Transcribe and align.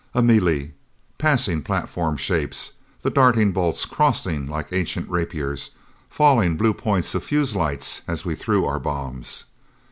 A 0.15 0.23
melee. 0.23 0.73
Passing 1.19 1.61
platform 1.61 2.17
shapes. 2.17 2.71
The 3.03 3.11
darting 3.11 3.51
bolts, 3.51 3.85
crossing 3.85 4.47
like 4.47 4.73
ancient 4.73 5.07
rapiers. 5.07 5.69
Falling 6.09 6.57
blue 6.57 6.73
points 6.73 7.13
of 7.13 7.23
fuse 7.23 7.55
lights 7.55 8.01
as 8.07 8.25
we 8.25 8.33
threw 8.33 8.65
our 8.65 8.79
bombs. 8.79 9.45